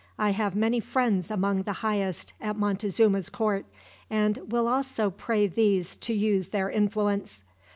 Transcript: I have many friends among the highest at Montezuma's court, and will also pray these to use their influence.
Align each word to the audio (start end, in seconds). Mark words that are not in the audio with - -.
I 0.17 0.31
have 0.31 0.55
many 0.55 0.79
friends 0.79 1.29
among 1.29 1.61
the 1.61 1.73
highest 1.85 2.33
at 2.41 2.55
Montezuma's 2.57 3.29
court, 3.29 3.67
and 4.09 4.51
will 4.51 4.67
also 4.67 5.11
pray 5.11 5.45
these 5.45 5.95
to 5.97 6.11
use 6.15 6.47
their 6.47 6.71
influence. 6.71 7.43